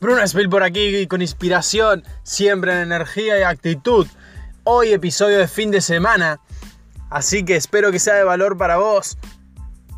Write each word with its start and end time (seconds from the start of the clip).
Bruno 0.00 0.24
Spill 0.24 0.48
por 0.48 0.62
aquí 0.62 1.08
con 1.08 1.22
inspiración, 1.22 2.04
siempre 2.22 2.72
en 2.72 2.78
energía 2.78 3.40
y 3.40 3.42
actitud. 3.42 4.06
Hoy 4.62 4.92
episodio 4.92 5.38
de 5.38 5.48
fin 5.48 5.72
de 5.72 5.80
semana, 5.80 6.40
así 7.10 7.44
que 7.44 7.56
espero 7.56 7.90
que 7.90 7.98
sea 7.98 8.14
de 8.14 8.22
valor 8.22 8.56
para 8.56 8.76
vos. 8.76 9.18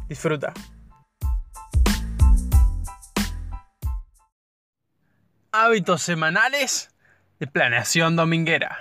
Disfruta. 0.09 0.55
Hábitos 5.53 6.01
semanales 6.01 6.89
de 7.39 7.47
planeación 7.47 8.17
dominguera. 8.17 8.79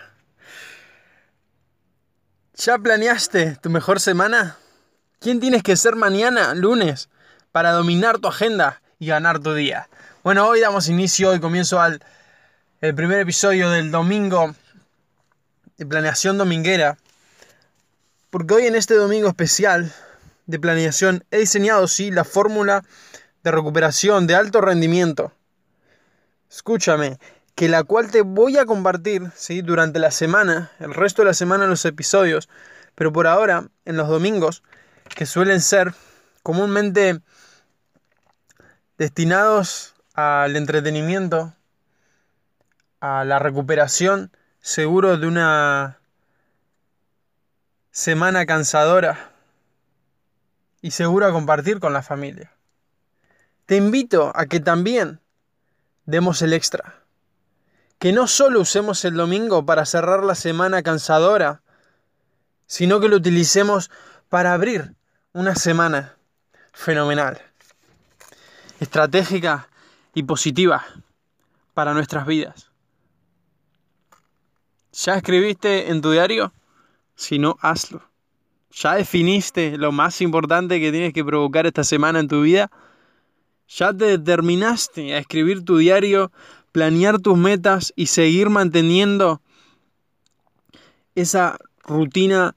¿Ya 2.53 2.77
planeaste 2.77 3.57
tu 3.57 3.69
mejor 3.69 3.99
semana? 3.99 4.55
¿Quién 5.19 5.41
tienes 5.41 5.63
que 5.63 5.75
ser 5.75 5.97
mañana, 5.97 6.53
lunes, 6.53 7.09
para 7.51 7.71
dominar 7.73 8.19
tu 8.19 8.29
agenda 8.29 8.81
y 8.99 9.07
ganar 9.07 9.39
tu 9.39 9.53
día? 9.53 9.89
Bueno, 10.23 10.47
hoy 10.47 10.59
damos 10.59 10.89
inicio 10.89 11.33
y 11.33 11.39
comienzo 11.39 11.81
al 11.81 12.03
el 12.81 12.95
primer 12.95 13.19
episodio 13.19 13.69
del 13.69 13.91
domingo 13.91 14.55
de 15.77 15.85
planeación 15.85 16.37
dominguera. 16.37 16.97
Porque 18.29 18.53
hoy 18.53 18.67
en 18.67 18.75
este 18.75 18.93
domingo 18.93 19.27
especial 19.27 19.91
de 20.45 20.59
planeación 20.59 21.25
he 21.31 21.39
diseñado, 21.39 21.87
sí, 21.87 22.11
la 22.11 22.23
fórmula 22.23 22.83
de 23.43 23.51
recuperación 23.51 24.27
de 24.27 24.35
alto 24.35 24.61
rendimiento. 24.61 25.33
Escúchame, 26.49 27.17
que 27.55 27.69
la 27.69 27.83
cual 27.83 28.11
te 28.11 28.21
voy 28.21 28.57
a 28.57 28.65
compartir, 28.65 29.31
sí, 29.35 29.61
durante 29.61 29.99
la 29.99 30.11
semana, 30.11 30.71
el 30.79 30.93
resto 30.93 31.21
de 31.21 31.27
la 31.27 31.33
semana 31.33 31.65
en 31.65 31.69
los 31.69 31.85
episodios, 31.85 32.49
pero 32.95 33.11
por 33.11 33.27
ahora 33.27 33.67
en 33.85 33.97
los 33.97 34.07
domingos, 34.07 34.63
que 35.15 35.25
suelen 35.25 35.61
ser 35.61 35.93
comúnmente 36.43 37.19
destinados 38.99 39.95
al 40.13 40.57
entretenimiento, 40.57 41.55
a 42.99 43.23
la 43.23 43.39
recuperación, 43.39 44.29
seguro 44.59 45.17
de 45.17 45.25
una 45.25 46.01
semana 47.91 48.45
cansadora 48.45 49.31
y 50.81 50.91
seguro 50.91 51.27
a 51.27 51.31
compartir 51.31 51.79
con 51.79 51.93
la 51.93 52.01
familia. 52.01 52.51
Te 53.65 53.77
invito 53.77 54.33
a 54.35 54.47
que 54.47 54.59
también 54.59 55.21
demos 56.05 56.41
el 56.41 56.51
extra. 56.51 56.95
Que 57.99 58.11
no 58.11 58.27
solo 58.27 58.59
usemos 58.59 59.05
el 59.05 59.13
domingo 59.13 59.65
para 59.65 59.85
cerrar 59.85 60.25
la 60.25 60.35
semana 60.35 60.83
cansadora, 60.83 61.61
sino 62.67 62.99
que 62.99 63.07
lo 63.07 63.15
utilicemos 63.15 63.91
para 64.27 64.53
abrir 64.53 64.93
una 65.31 65.55
semana 65.55 66.17
fenomenal, 66.73 67.48
estratégica 68.79 69.69
y 70.13 70.23
positiva 70.23 70.85
para 71.73 71.93
nuestras 71.93 72.25
vidas. 72.25 72.71
¿Ya 74.91 75.15
escribiste 75.15 75.89
en 75.89 76.01
tu 76.01 76.11
diario? 76.11 76.51
Si 77.15 77.39
no, 77.39 77.57
hazlo. 77.61 78.01
¿Ya 78.71 78.95
definiste 78.95 79.77
lo 79.77 79.91
más 79.91 80.21
importante 80.21 80.79
que 80.79 80.91
tienes 80.91 81.13
que 81.13 81.23
provocar 81.23 81.65
esta 81.65 81.83
semana 81.83 82.19
en 82.19 82.27
tu 82.27 82.41
vida? 82.41 82.71
¿Ya 83.67 83.93
te 83.93 84.05
determinaste 84.05 85.13
a 85.13 85.19
escribir 85.19 85.63
tu 85.63 85.77
diario, 85.77 86.31
planear 86.71 87.19
tus 87.19 87.37
metas 87.37 87.93
y 87.95 88.07
seguir 88.07 88.49
manteniendo 88.49 89.41
esa 91.15 91.57
rutina 91.83 92.55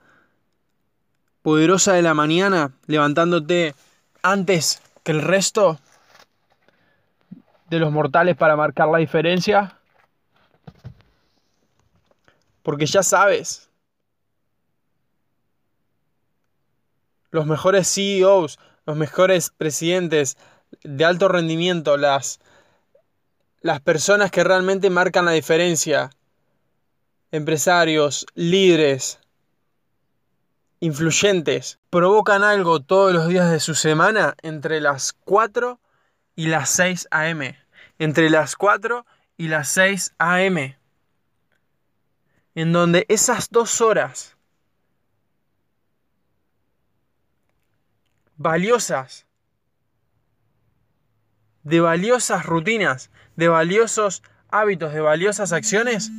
poderosa 1.42 1.95
de 1.95 2.03
la 2.03 2.14
mañana, 2.14 2.73
levantándote 2.86 3.75
antes 4.23 4.81
que 5.03 5.12
el 5.12 5.23
resto 5.23 5.79
de 7.73 7.78
los 7.78 7.91
mortales 7.91 8.37
para 8.37 8.55
marcar 8.55 8.89
la 8.89 8.98
diferencia? 8.98 9.79
Porque 12.63 12.85
ya 12.85 13.02
sabes, 13.02 13.70
los 17.30 17.46
mejores 17.46 17.92
CEOs, 17.92 18.58
los 18.85 18.96
mejores 18.96 19.51
presidentes 19.57 20.36
de 20.83 21.05
alto 21.07 21.29
rendimiento, 21.29 21.96
las, 21.96 22.41
las 23.63 23.80
personas 23.80 24.30
que 24.30 24.45
realmente 24.45 24.91
marcan 24.91 25.25
la 25.25 25.33
diferencia, 25.33 26.11
empresarios, 27.30 28.27
líderes, 28.35 29.19
influyentes, 30.80 31.79
provocan 31.89 32.45
algo 32.45 32.80
todos 32.80 33.14
los 33.14 33.29
días 33.29 33.51
de 33.51 33.61
su 33.61 33.75
semana 33.75 34.35
entre 34.42 34.83
las 34.83 35.14
4 35.25 35.80
y 36.36 36.48
las 36.48 36.69
6 36.69 37.08
a.m 37.11 37.61
entre 37.98 38.30
las 38.30 38.57
4 38.57 39.07
y 39.36 39.48
las 39.48 39.69
6 39.69 40.14
a.m. 40.19 40.79
En 42.55 42.73
donde 42.73 43.07
esas 43.08 43.48
dos 43.51 43.80
horas 43.80 44.36
valiosas, 48.36 49.27
de 51.63 51.81
valiosas 51.81 52.45
rutinas, 52.45 53.11
de 53.36 53.48
valiosos 53.48 54.23
hábitos, 54.51 54.92
de 54.92 55.01
valiosas 55.01 55.52
acciones, 55.52 56.11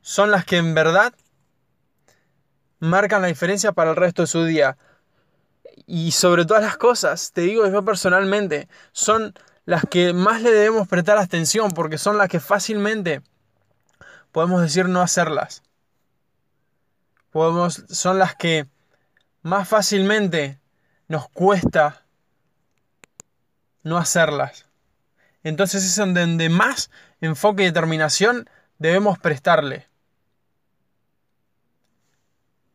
son 0.00 0.30
las 0.30 0.44
que 0.44 0.56
en 0.56 0.74
verdad 0.74 1.14
marcan 2.78 3.22
la 3.22 3.28
diferencia 3.28 3.72
para 3.72 3.90
el 3.90 3.96
resto 3.96 4.22
de 4.22 4.26
su 4.26 4.44
día. 4.44 4.76
Y 5.86 6.12
sobre 6.12 6.44
todas 6.44 6.62
las 6.62 6.76
cosas, 6.76 7.32
te 7.32 7.42
digo 7.42 7.68
yo 7.68 7.84
personalmente, 7.84 8.68
son 8.92 9.34
las 9.66 9.84
que 9.90 10.12
más 10.12 10.40
le 10.40 10.52
debemos 10.52 10.88
prestar 10.88 11.18
atención 11.18 11.72
porque 11.72 11.98
son 11.98 12.16
las 12.16 12.28
que 12.28 12.40
fácilmente 12.40 13.20
podemos 14.32 14.62
decir 14.62 14.88
no 14.88 15.02
hacerlas. 15.02 15.62
Podemos, 17.30 17.84
son 17.90 18.18
las 18.18 18.34
que 18.36 18.66
más 19.42 19.68
fácilmente 19.68 20.60
nos 21.08 21.28
cuesta 21.28 22.04
no 23.82 23.98
hacerlas. 23.98 24.66
Entonces 25.42 25.84
es 25.84 25.96
donde 25.96 26.48
más 26.48 26.90
enfoque 27.20 27.62
y 27.62 27.66
determinación 27.66 28.48
debemos 28.78 29.18
prestarle 29.18 29.88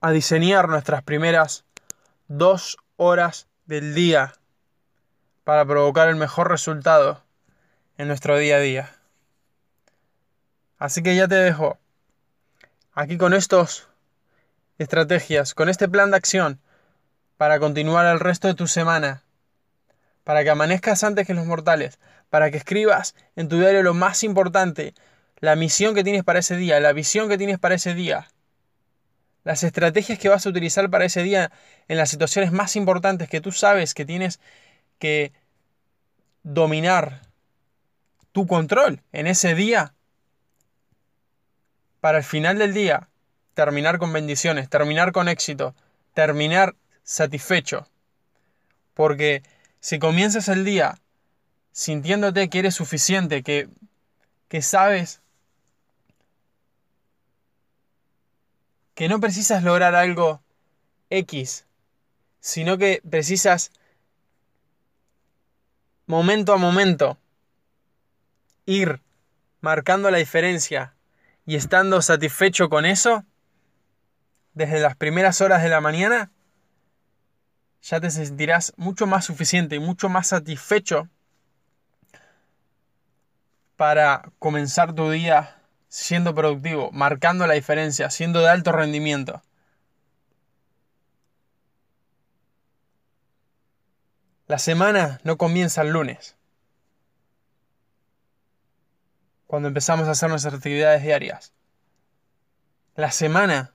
a 0.02 0.12
diseñar 0.12 0.68
nuestras 0.68 1.04
primeras 1.04 1.64
dos 2.28 2.78
horas 2.98 3.48
del 3.66 3.94
día 3.94 4.34
para 5.44 5.66
provocar 5.66 6.08
el 6.08 6.16
mejor 6.16 6.50
resultado 6.50 7.24
en 7.98 8.08
nuestro 8.08 8.38
día 8.38 8.58
a 8.58 8.60
día. 8.60 8.96
Así 10.78 11.04
que 11.04 11.16
ya 11.16 11.28
te 11.28 11.36
dejo 11.36 11.78
aquí 12.94 13.18
con 13.18 13.34
estos 13.34 13.88
estrategias, 14.78 15.54
con 15.54 15.70
este 15.70 15.88
plan 15.88 16.12
de 16.12 16.18
acción 16.18 16.60
para 17.38 17.60
continuar 17.60 18.06
el 18.06 18.20
resto 18.20 18.48
de 18.48 18.54
tu 18.54 18.68
semana, 18.68 19.24
para 20.24 20.44
que 20.44 20.50
amanezcas 20.50 21.04
antes 21.04 21.26
que 21.26 21.34
los 21.34 21.46
mortales, 21.46 22.00
para 22.30 22.52
que 22.52 22.58
escribas 22.58 23.16
en 23.36 23.50
tu 23.50 23.60
diario 23.60 23.84
lo 23.84 23.94
más 23.94 24.24
importante, 24.24 24.94
la 25.40 25.56
misión 25.56 25.96
que 25.96 26.04
tienes 26.04 26.24
para 26.24 26.40
ese 26.40 26.56
día, 26.56 26.80
la 26.80 26.94
visión 26.94 27.30
que 27.30 27.38
tienes 27.38 27.58
para 27.58 27.76
ese 27.76 27.94
día, 27.94 28.28
las 29.44 29.64
estrategias 29.64 30.20
que 30.20 30.30
vas 30.30 30.46
a 30.46 30.50
utilizar 30.50 30.90
para 30.90 31.06
ese 31.06 31.24
día 31.24 31.52
en 31.88 31.98
las 31.98 32.10
situaciones 32.10 32.52
más 32.52 32.76
importantes 32.76 33.28
que 33.28 33.42
tú 33.42 33.52
sabes 33.52 33.94
que 33.94 34.06
tienes 34.06 34.40
que 35.02 35.34
dominar 36.44 37.22
tu 38.32 38.46
control 38.46 39.02
en 39.12 39.26
ese 39.26 39.56
día 39.56 39.96
para 42.00 42.20
el 42.20 42.24
final 42.24 42.60
del 42.60 42.74
día 42.74 43.10
terminar 43.56 43.98
con 43.98 44.14
bendiciones, 44.14 44.70
terminar 44.70 45.12
con 45.12 45.28
éxito, 45.28 45.76
terminar 46.14 46.76
satisfecho. 47.04 47.88
Porque 48.94 49.42
si 49.80 49.98
comienzas 49.98 50.48
el 50.48 50.64
día 50.64 51.00
sintiéndote 51.72 52.50
que 52.50 52.60
eres 52.60 52.76
suficiente, 52.76 53.42
que, 53.42 53.70
que 54.50 54.62
sabes 54.62 55.20
que 58.94 59.10
no 59.10 59.20
precisas 59.20 59.64
lograr 59.64 59.96
algo 59.96 60.44
X, 61.10 61.66
sino 62.40 62.78
que 62.78 63.02
precisas 63.10 63.72
momento 66.12 66.52
a 66.52 66.58
momento, 66.58 67.18
ir 68.66 69.00
marcando 69.62 70.12
la 70.12 70.18
diferencia 70.18 70.94
y 71.46 71.56
estando 71.56 72.02
satisfecho 72.02 72.70
con 72.70 72.84
eso, 72.84 73.24
desde 74.54 74.82
las 74.82 74.98
primeras 74.98 75.40
horas 75.40 75.64
de 75.64 75.70
la 75.70 75.80
mañana, 75.80 76.30
ya 77.82 78.02
te 78.02 78.12
sentirás 78.12 78.74
mucho 78.76 79.08
más 79.08 79.24
suficiente 79.24 79.78
y 79.78 79.80
mucho 79.80 80.10
más 80.10 80.28
satisfecho 80.28 81.08
para 83.78 84.34
comenzar 84.38 84.94
tu 84.94 85.10
día 85.12 85.62
siendo 85.88 86.36
productivo, 86.36 86.92
marcando 86.92 87.48
la 87.48 87.54
diferencia, 87.54 88.10
siendo 88.10 88.42
de 88.42 88.50
alto 88.50 88.74
rendimiento. 88.74 89.42
La 94.52 94.60
semana 94.60 95.22
no 95.24 95.38
comienza 95.38 95.82
el 95.82 95.92
lunes. 95.92 96.36
cuando 99.48 99.70
empezamos 99.70 100.10
a 100.10 100.12
hacer 100.12 100.30
nuestras 100.30 100.56
actividades 100.56 101.04
diarias. 101.04 101.54
La 102.96 103.12
semana 103.12 103.74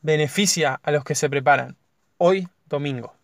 beneficia 0.00 0.80
a 0.82 0.90
los 0.92 1.04
que 1.04 1.14
se 1.14 1.28
preparan. 1.28 1.76
Hoy, 2.16 2.48
domingo. 2.70 3.14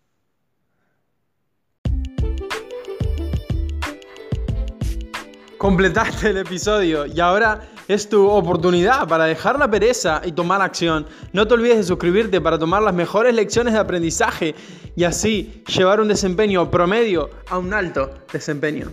Completaste 5.57 6.29
el 6.29 6.37
episodio 6.37 7.07
y 7.07 7.19
ahora 7.19 7.67
es 7.93 8.07
tu 8.07 8.25
oportunidad 8.29 9.07
para 9.07 9.25
dejar 9.25 9.59
la 9.59 9.69
pereza 9.69 10.21
y 10.23 10.31
tomar 10.31 10.61
acción. 10.61 11.05
No 11.33 11.45
te 11.47 11.55
olvides 11.55 11.77
de 11.77 11.83
suscribirte 11.83 12.39
para 12.39 12.57
tomar 12.57 12.81
las 12.81 12.93
mejores 12.93 13.35
lecciones 13.35 13.73
de 13.73 13.79
aprendizaje 13.79 14.55
y 14.95 15.03
así 15.03 15.63
llevar 15.67 15.99
un 15.99 16.07
desempeño 16.07 16.71
promedio 16.71 17.29
a 17.49 17.57
un 17.57 17.73
alto 17.73 18.09
desempeño. 18.31 18.91